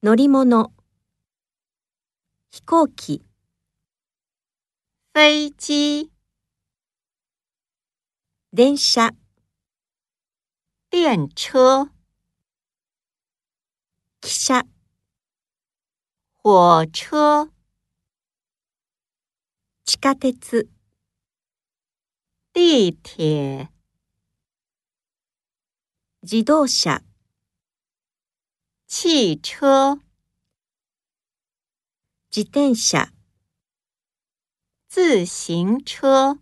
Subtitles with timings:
[0.00, 0.72] 乗り物。
[2.52, 3.26] 飛行機。
[5.12, 6.12] 飞机、
[8.52, 9.12] 電車。
[10.88, 11.90] 电车、
[14.20, 14.64] 汽車。
[16.44, 17.50] 火车、
[19.84, 20.68] 地下鉄。
[22.52, 23.68] 地铁、
[26.22, 27.02] 自動車
[28.90, 30.00] 汽车、
[32.30, 33.12] 自転車
[34.88, 36.38] 自行车。